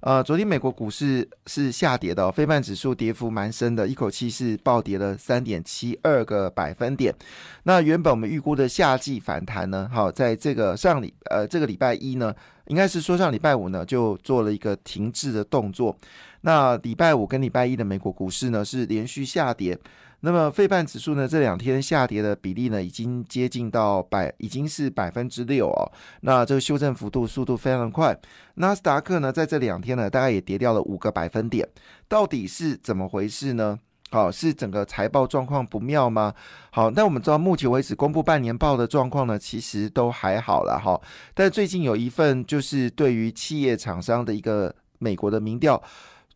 [0.00, 7.14] 呃，昨天美国股市是下跌的，非半指数跌幅蛮深的，一口气是暴跌了三点七二个百分点。
[7.64, 12.34] 那原本我们预估的夏季反弹呢，好，在这个上礼呃这个礼拜一呢，
[12.66, 15.96] 应该是说上礼拜五呢就做了一个停滞的动作。
[16.42, 19.76] 那礼拜五跟礼拜一的美国股市呢是连续下跌。
[20.20, 21.28] 那么，费半指数呢？
[21.28, 25.92] 这两天下跌的比例呢，已经接近到百，已经是百分之六哦。
[26.22, 28.18] 那这个修正幅度速度非常的快。
[28.54, 31.68] 纳斯达克呢，在这两天呢，大概也跌掉了五个百分点。
[32.08, 33.78] 到底是怎么回事呢？
[34.10, 36.32] 好，是整个财报状况不妙吗？
[36.70, 41.00] 好，那我们知道，目前为止公布半年报的状况呢，其实都还好了哈。
[41.34, 45.80] 但最近有一份就是对于企业厂商的一个美国的民调。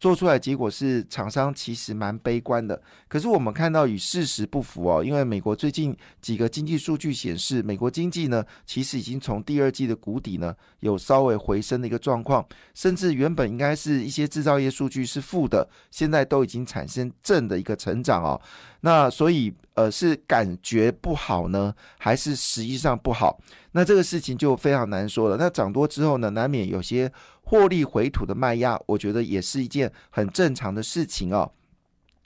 [0.00, 18.40] 做出来结果是厂商其实蛮悲观的，可是我们看到与事实不符哦，因为美国最近几个经济数据显示，美国经济呢其实已经从第二季的谷底呢有稍微回升的一个状况，甚至原本应该是一些制造业数据是负的，现在都已经产生正的一个成长哦。
[18.80, 23.38] 那所以呃是感觉不好呢，还是实际上不好？
[23.72, 25.36] 那这个事情就非常难说了。
[25.36, 27.12] 那涨多之后呢，难免有些。
[27.50, 31.50] 获利回吐的卖压，我觉得也是一件很正常的事情哦。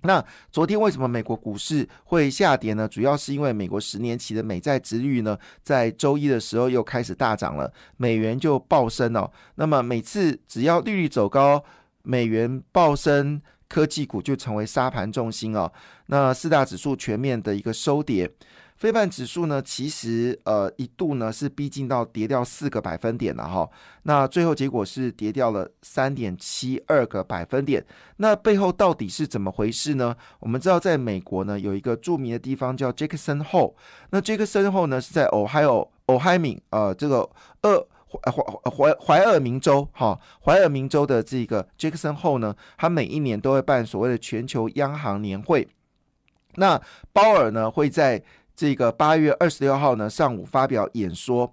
[0.03, 0.23] 那
[0.53, 2.87] 昨天为什么美国股市会下跌呢？
[2.87, 9.33] 主要是因为美国十年期的美债值率呢，在周一的时候又开始大涨了，美元就暴升哦。
[9.55, 11.65] 那么每次只要利率走高，
[12.03, 15.73] 美元暴升，科技股就成为沙盘重心哦。
[16.09, 18.31] 那四大指数全面的一个收跌。
[18.77, 23.69] 非半指数呢，其实呃一度呢是逼近到跌掉四个百分点了哈，
[24.03, 27.85] 那最后结果是跌掉了三点七二个百分点。
[28.17, 30.15] 那背后到底是怎么回事呢？
[30.41, 33.75] 我们知道在美国呢有一个著名的地方叫杰克森后，
[34.11, 37.29] 那杰克森后呢是在俄亥俄俄亥明呃这个
[37.63, 45.67] 呃怀怀怀怀俄明州哈怀俄明州的这个杰克森后呢，他每一年都会办所谓的全球央行年会，
[46.57, 46.81] 那
[47.13, 48.23] 鲍尔呢会在
[48.55, 51.53] 这个八月二十六号呢上午发表演说，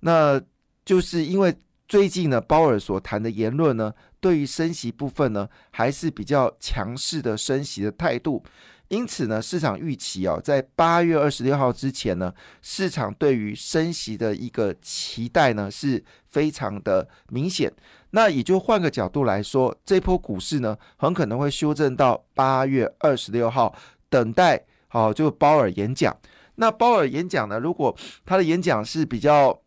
[0.00, 0.40] 那
[0.84, 1.54] 就是因为
[1.88, 8.42] 最近呢鲍尔所谈的言论呢，对于升息部分呢还是比较强势的升息的态度，
[8.88, 17.72] 因此呢市场预期哦，在八月二十六号之前呢，市场对于升息的一个期待呢是非常的明显。
[18.12, 23.72] 那也就换个角度来说，这波股市呢很可能会修正到八月二十六号，
[24.08, 26.16] 等待好就鲍尔演讲。
[26.60, 27.58] 那鲍尔演讲呢？
[27.58, 29.58] 如果他的演讲是比较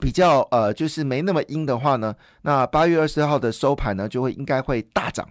[0.00, 5.28] 比较呃，就是没那么阴的话呢，那八月二十号的收盘呢，就会应该会大涨。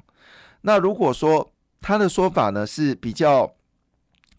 [0.61, 1.49] 那如果说
[1.79, 3.49] 他的说法呢是比较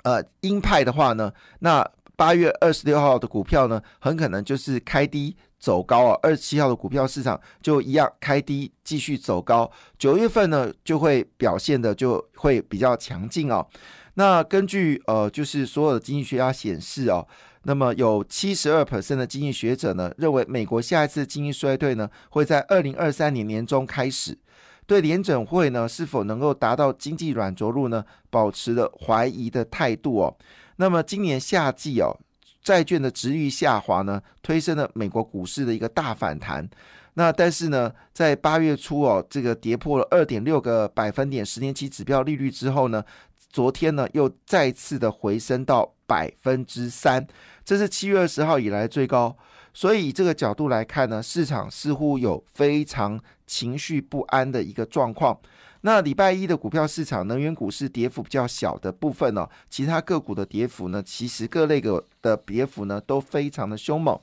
[0.02, 1.82] 呃鹰派的话呢，那
[2.14, 6.18] 八月二十六号的股票呢，很可能就是开低走高啊。
[6.22, 9.70] 二十七号的股票市场就一样开低继续走高。
[9.98, 13.66] 九月份呢，就会表现的就会比较强劲哦。
[14.16, 17.26] 那根据呃，就是所有的经济学家显示哦，
[17.64, 24.38] 那么有七十二 percent 的经济学者呢，认为美国下一次经济衰退呢，会在二零二三年年中开始。
[24.86, 30.36] 对联准会呢是否能够达到经济软着陆呢，保持了怀疑的态度哦。
[30.76, 32.16] 那么今年夏季哦，
[32.62, 36.68] 债券的值率下滑呢，推升了美国股市的一个大反弹。
[37.14, 43.02] 那但是呢，在八月初哦，这个跌破了二点六个百分点十年期指标利率之后呢。
[43.54, 47.24] 昨天呢，又再次的回升到百分之三，
[47.64, 49.36] 这是七月二十号以来最高。
[49.72, 55.38] 所以这个角度来看呢，市场似乎有非常情绪不安的一个状况。
[55.82, 64.18] 那礼拜一的股票市场，能源股是跌幅比较小的部分呢，其他个股的跌幅呢，其实各类个的跌幅呢都非常的凶猛。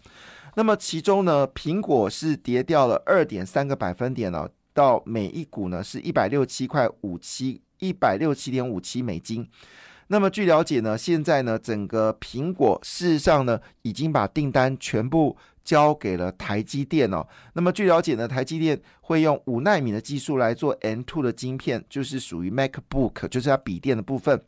[0.55, 7.61] 那么其中呢，苹果是跌掉了二点三个百分点了，到每一股呢是一百六七块五七。
[7.81, 9.45] 一百六七点五七美金。
[10.07, 17.25] 那么据了解呢，现在呢，整个苹果事实上呢，已经把订单全部交给了台积电哦。
[17.53, 24.41] 那么据了解呢，台积电会用五纳米的技术来做 N two 的晶片，就是属于 MacBook，就是它笔电的部分。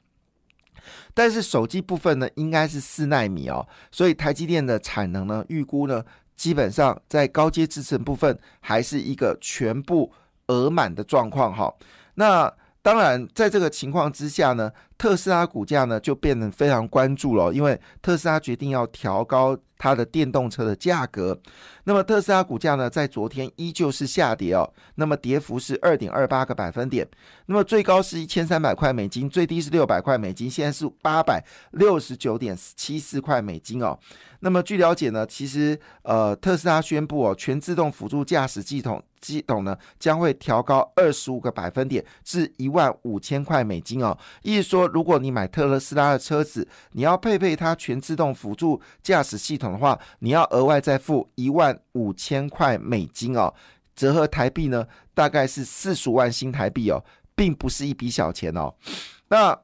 [1.14, 3.66] 但是手机部分呢，应该是四纳米哦。
[3.90, 6.04] 所以台积电的产能呢，预估呢，
[6.36, 10.12] 基本上在高阶制程部分还是一个全部
[10.48, 11.74] 额满的状况哈。
[12.16, 12.54] 那
[12.84, 21.40] 当然，在这个情况之下呢，特斯拉股价呢就变得非常关注了，因为特斯拉决定要调高它的电动车的价格。
[21.86, 27.08] 那么特斯拉股价呢，在昨天依旧是下跌哦，那么跌幅是二点二八个百分点。
[27.46, 31.42] 那么最高是一千三百块美金，最低是六百块美金，现在是八百
[31.72, 33.98] 六十九点七四块美金哦。
[34.42, 39.02] 那么据了解呢，其实呃特斯拉宣布哦，全自动辅助驾驶系统。
[39.24, 44.18] 系统呢将会调高二十五个百分点至一万五千块美金哦。
[44.42, 53.54] 意思说，如果你买特斯拉的车子，你要配备它全自动辅助驾驶系统的话，你要额外再付一万五千块美金哦。
[53.96, 57.04] 折合台币呢，大概是四十万新台币哦，
[57.36, 58.74] 并不是一笔小钱哦。
[59.30, 59.58] 那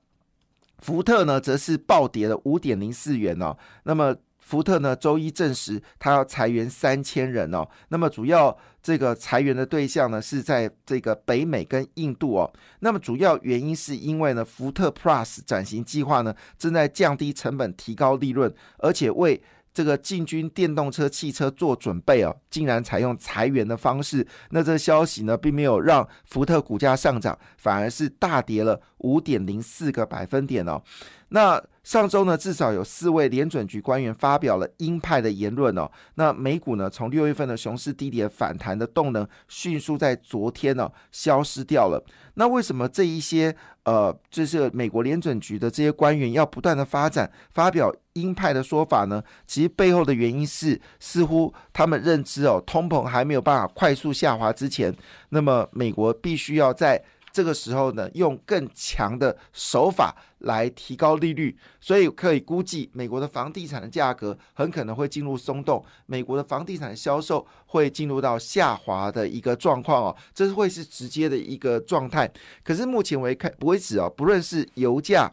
[0.77, 3.57] 福特呢，则是暴跌了五点零四元哦。
[3.83, 4.15] 那么
[4.49, 7.63] 福特呢，周一证实他要裁员三千人哦。
[7.89, 12.51] 那么主要这个裁员的对象呢，是在这个北美跟印度哦。
[12.79, 19.39] 那么主要原因是因为呢，福特 Plus 转型计划呢，正在降低成本、提高利润，而且为
[19.71, 24.25] 这个进军电动车汽车做准备哦，竟然采用裁员的方式。
[24.49, 30.81] 那这消息呢，并没有让福特股价上涨，反而是大跌了五点零四个百分点哦。
[31.29, 35.89] 那上周呢，至少有四位联准局官员发表了鹰派的言论哦。
[36.15, 42.03] 那美股呢，从六月份的熊市低点反弹的动能，迅速在昨天呢消失掉了。
[42.35, 49.23] 那为什么这一些呃，就是美国联准局的这些官员要不断的发展发表鹰派的说法呢？
[49.47, 54.93] 其实背后的原因是，似乎他们认知哦，通膨还没有办法快速下滑之前，
[55.29, 57.03] 那么美国必须要在。
[57.39, 72.29] 这个时候呢，用更强的手法来提高利率，所以可以估计，美国的房地产的价格很可能会进入松动，美国的房地产销售会进入到下滑的一个状况哦，这是会是直接的一个状态。
[72.61, 75.31] 可是目前为开为止哦，不论是油价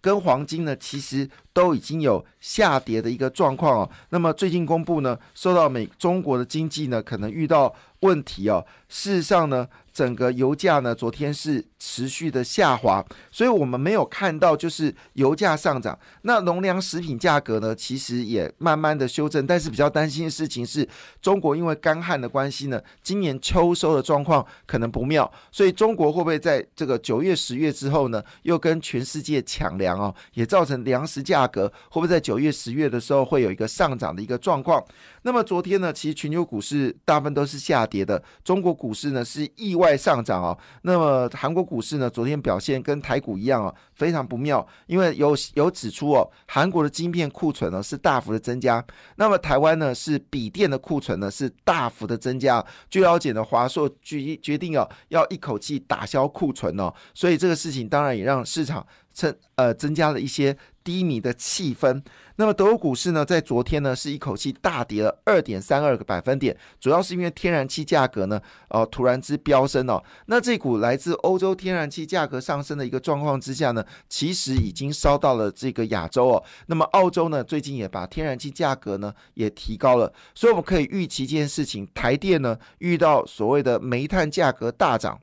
[0.00, 3.90] 跟黄金呢，其实都已经有下跌的一个状况哦。
[4.08, 8.64] 那么最近公布呢，受到美中国的经济呢，可能遇到问题哦。
[8.88, 9.68] 事实上呢。
[9.98, 15.98] 整个油价呢，昨天是持续的下滑，所以我们没有看到就是油价上涨。
[16.22, 20.88] 那农粮食品价格呢，其实也慢慢的修正，但是比较担心的事情是
[21.20, 34.82] 中国因为干旱的关系呢，今年秋收的状况可能不妙，所以中国会不会在这个九月、十月之后呢，又跟全世界抢粮哦，也造成粮食价格会不会在九月、十月的时候会有一个上涨的一个状况？
[35.22, 39.98] 那么昨天呢，其实全球股市大部分都是下跌的，中国股市呢是意外。
[39.98, 42.08] 上涨哦，那么韩国股市呢？
[42.08, 44.66] 昨天表现跟台股一样哦，非常不妙。
[44.86, 48.82] 因为有有指出哦，韩国的晶片库存呢是大幅的增加，
[49.16, 52.64] 那么台湾呢是笔电的库存呢是大幅的增加。
[52.88, 58.86] 据了解呢，华硕决决定哦要一口气打消库存哦，所以这个事情当然也让市场。
[59.18, 62.00] 增呃增加了一些低迷的气氛。
[62.36, 70.00] 那么德国股市呢，在昨天呢是一口气大跌了二点三二个百分点，主要是因为天然气价格呢呃突然之飙升哦。
[70.26, 76.44] 那这股来自欧洲天然气价格上升的一个状况之下呢，其实已经烧到了这个亚洲哦。
[76.66, 85.18] 那么澳洲呢，最近也把天然气价格呢也提高了，所以我们可以预期一件事情：台电呢遇到所谓的煤炭价格大涨，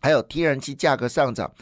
[0.00, 1.52] 还有天然气价格上涨。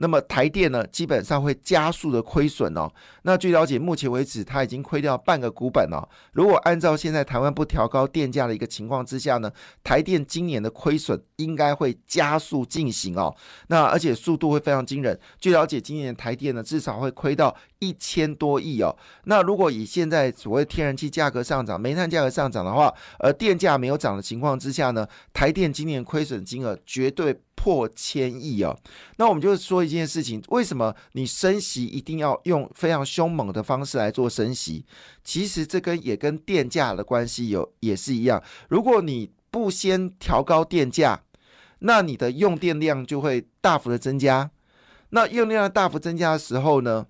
[0.00, 2.88] 那么台电呢，基本上会加速的亏损哦。
[3.22, 6.08] 那据了解，目前为止它已经亏掉半个股本哦。
[6.32, 9.50] 如果按照现在台湾不调高电价的一个情况之下呢，
[9.82, 13.34] 台电今年的亏损应该会加速进行哦。
[13.66, 15.18] 那而且速度会非常惊人。
[15.40, 18.96] 据了解，今年台电呢至少会亏到一千多亿哦。
[19.24, 27.40] 那如果以现在所谓天然气价格上涨、煤炭价格上涨的话，而电价没有涨的情况之下呢，台电今年亏损金额绝对。
[27.60, 28.78] 破千亿哦，
[29.16, 34.84] 那我们就是说一件事情：为什么你升息一定要用非常凶猛的方式来做升息？
[35.24, 38.42] 其实这跟也跟电价的关系有也是一样。
[38.68, 41.22] 如果你不先调高电价，
[41.80, 44.50] 那你的用电量就会大幅的增加。
[45.10, 47.06] 那用电量大幅增加的时候呢，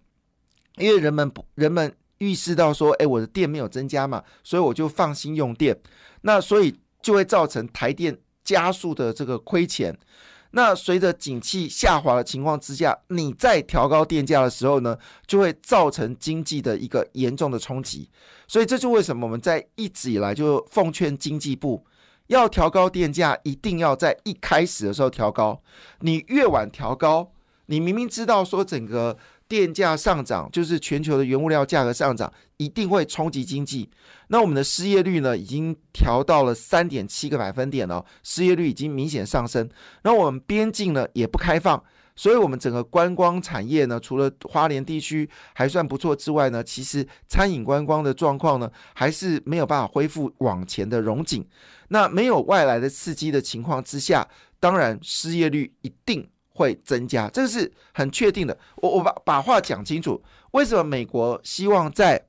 [0.77, 5.79] 因为人们不人们预示到说，哎，我的电没有增加嘛，所以我就放心用电。
[6.23, 9.99] 那所以就会造成台电加速的这个亏钱。
[10.53, 18.09] 那随着景气下滑的情况之下，你再调高电价的时候呢，就会造成经济的一个严重的冲击。
[18.47, 21.85] 所以这就为什么我们在一直以来就奉劝经济部
[22.29, 25.61] 要调高电价，一定要在一开始的时候调高。
[26.01, 27.33] 你越晚调高，
[27.67, 29.17] 你明明知道说整个。
[29.49, 33.89] 电价上涨就是全球的原物料价格上涨，一定会冲击经济。
[34.29, 39.69] 那我们的失业率呢，已经调到了三点七个百分点了，失业率已经明显上升。
[40.03, 41.83] 那我们边境呢也不开放，
[42.15, 51.43] 所以我们整个观光产业呢，除了花莲地区还算不错之外呢，其实餐饮观光的状况呢，还是没有办法恢复往前的荣景。
[51.89, 54.29] 那没有外来的刺激的情况之下，
[54.61, 56.29] 当然失业率一定
[56.59, 58.59] 会增加，这个是很确定的。
[58.77, 62.27] 我我把把话讲清楚，为什么美国希望在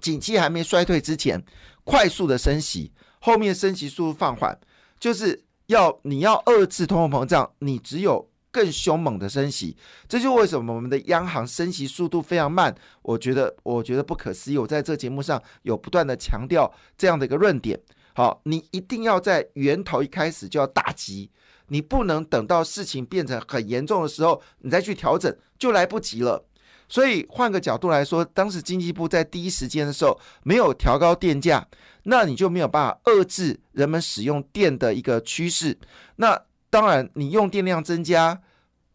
[0.00, 1.42] 景气还没衰退之前
[1.82, 4.58] 快速的升息，后面升息速度放缓，
[4.98, 8.28] 就是要你要遏制通货膨胀，你只有。
[8.52, 9.76] 更凶猛的升息，
[10.08, 12.74] 这就为什么我们的央行升息速度非常慢。
[13.02, 14.58] 我觉得，我觉得不可思议。
[14.58, 17.80] 我在这节目上有不断的强调这样的一个论点。
[18.12, 21.30] 好，你一定要在源头一开始就要打击，
[21.70, 26.44] 你不能等到事情变成很严重的时候，你再去调整，就来不及了。
[26.88, 31.64] 所以换个角度来说，当时经济部在第一时间的时候没有调高电价，
[32.02, 35.78] 那你就没有办法遏制人们使用电的一个趋势。
[36.16, 36.36] 那
[36.68, 38.40] 当然，你用电量增加，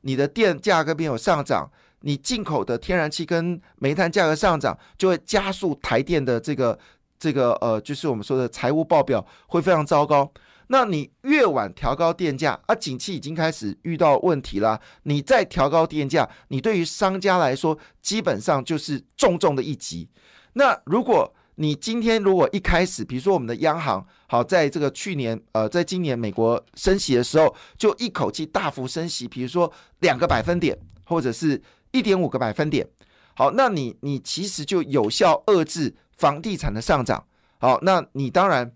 [0.01, 6.77] 你的电价格没有上涨，你进口的天然气跟煤炭价格上涨，就会加速台电的这个
[7.17, 10.29] 这个呃，就是我们说的财务报表会非常糟糕。
[10.67, 20.09] 那你越晚调高电价，啊，景气已经开始遇到问题了，你再调高电价，你对于商家来说，基本上就是重重的一击。
[20.53, 32.87] 那如果你今天如果一开始，比如说我们的央行，好，在这个去年，呃，在今年美国升息的时候，就一口气大幅升息，比如说两个百分点，或者是一点五个百分点，
[33.35, 37.25] 好，那你你其实就有效遏制房地产的上涨，
[37.59, 38.73] 好，那你当然。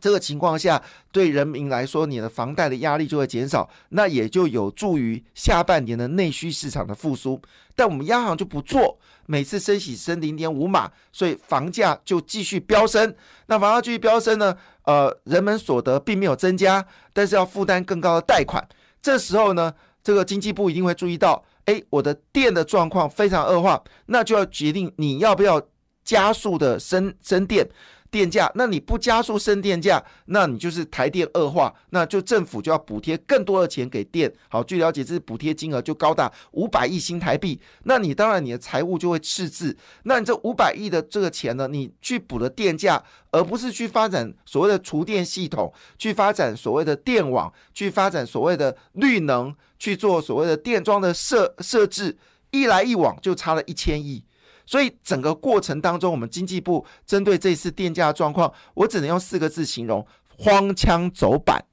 [0.00, 7.40] 这个情况下，对人民来说，你的房贷的压力就会减少，那也就有助于下半年的内需市场的复苏。
[7.74, 13.14] 但我们央行就不做，每次升息升零点五码，所以房价就继续飙升。
[13.46, 14.56] 那房价继续飙升呢？
[14.82, 18.66] 呃，人们所得并没有增加，但是要负担更高的贷款。
[19.02, 25.62] 这时候呢，这个经济部一定会注意到，哎，我的电的状况非常恶化，那就要决定你要不要
[26.04, 27.68] 加速的升升电。
[28.10, 34.32] 电价，那你不加速升电价，那你就是台电恶化，那就政府就要补贴更多的钱给电。
[34.48, 37.60] 好，据了解，这补贴金额就高达五百亿新台币。
[37.84, 39.76] 那你当然你的财务就会赤字。
[40.04, 52.16] 那你这五百亿的这个钱呢，你去补了电价，而不是去发展所谓的厨电系统，去发展所谓的电网，去发展所谓的绿能，去做所谓的电桩的设设置，
[52.50, 54.24] 一来一往就差了一千亿。
[54.68, 60.06] 所以整个过程当中，我们经济部针对这次电价状况，我只能用四个字形容：
[60.36, 61.64] 荒腔走板，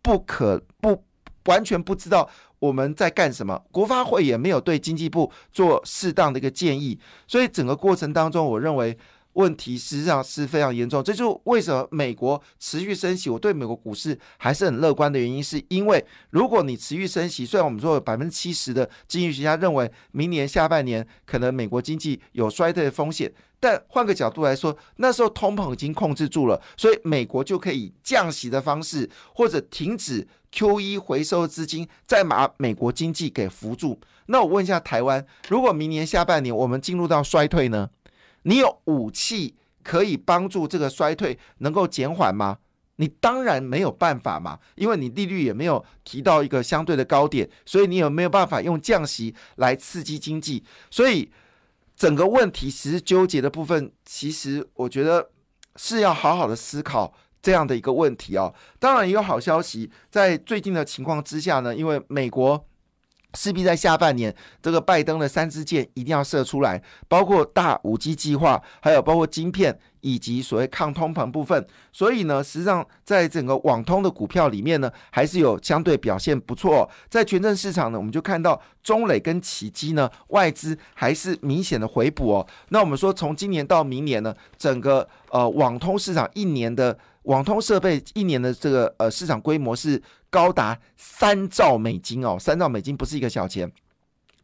[0.00, 1.04] 不可不
[1.44, 2.26] 完全不知道
[2.58, 3.62] 我们在干什么。
[3.70, 8.96] 国发会也没有对经济部做适当的一个建议，所以整个过程当中，我认为。
[9.34, 33.98] 问题实际上是非常严重，这就为什么美国持续升息，我对美国股市还是很乐观的原因，是因为如果你持续升息，虽然我们说有百分之七十的经济学家认为明年下半年可能美国经济有衰退的风险，但换个角度来说，那时候通膨已经控制住了，所以美国就可以降息的方式，或者停止 QE 回收资金，再把美国经济给扶住。
[34.26, 37.88] 那我问一下台湾，如果明年下半年我们进入到衰退呢？
[38.42, 42.58] 你有武器可以帮助这个衰退能够减缓吗？
[42.96, 50.62] 你当然没有办法嘛，因为你利率也没有提到一个相对的高点，所以你有没有办法用降息来刺激经济？
[50.90, 51.30] 所以
[51.96, 55.30] 整个问题其实纠结的部分，其实我觉得
[55.76, 58.54] 是要好好的思考这样的一个问题哦。
[58.78, 62.66] 当然也有好消息，在最近的情况之下呢，因为美国。
[63.34, 71.66] 势必在下半年，这个拜登的三支箭一定要射出来，包括大五 G 计划，还有包括晶片以及所谓抗通膨部分。
[71.92, 76.88] 所以呢，实际上在整个网通的股票里面呢，还是有相对表现不错。
[77.08, 82.46] 在权证市场呢，我们就看到中磊跟启基呢，外资还是明显的回补哦。
[82.68, 86.98] 那我们说，从今年到明年呢，整个呃网通市场一年的。
[87.22, 93.70] 网通设备一年的这个呃市场规模是高达三兆美金哦，三兆美金不是一个小钱，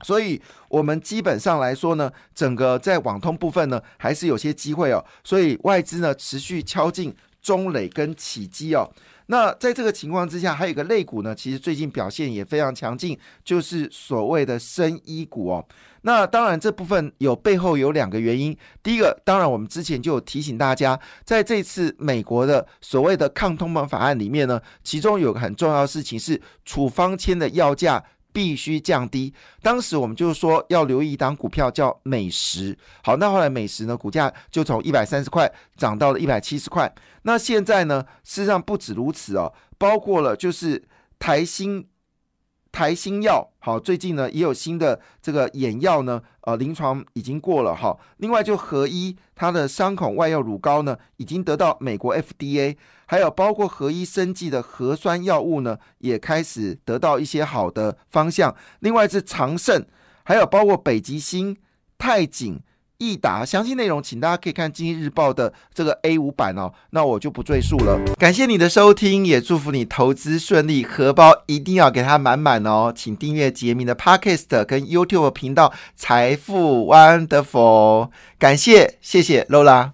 [0.03, 8.89] 所以我们基本上来说呢，整个在网通部分呢还是有些机会哦，所以外资呢持续敲进中磊跟启基哦。
[9.31, 15.67] 那在这个情况之下，还有一个类股呢，其实最近表现也非常强劲，就是所谓的生医股哦。
[16.03, 28.03] 那当然这部分有背后有两个原因，第一个，当然我们之前就有提醒大家，在这次美国的所谓的抗通膨法案里面呢，其中有个很重要的事情是处方签的药价。
[28.39, 29.35] 必须降低。
[29.61, 32.79] 当时我们就是说要留意一档股票叫美食。
[33.03, 36.89] 好，那后来美食呢，股价就从一百三十块涨到了一百七十块。
[37.23, 40.85] 那现在呢，事实上不止如此哦，包括了就是
[41.19, 41.85] 台新。
[42.79, 47.99] 台新药，好，最近呢也有新的这个眼药呢，呃，临床已经过了哈。
[48.19, 58.55] 另外就合一，它的伤口外药乳膏呢，已经得到美国 FDA，还有包括合一生技的核酸药物呢，也开始得到一些好的方向。
[58.79, 59.85] 另外是长盛，
[60.23, 61.57] 还有包括北极星、
[61.99, 62.61] 泰景。
[62.99, 66.73] 益达详细内容，请大家可以看《经济日报》的这个 A 五版哦。
[66.91, 67.97] 那我就不赘述了。
[68.19, 72.93] 感谢你的收听，也祝福你投资顺利，荷包一定要给它满满哦。
[72.95, 78.07] 请订阅杰明的 Podcast 跟 YouTube 频道《财富 Wonderful》。
[78.39, 79.93] 感谢，谢谢 Lola。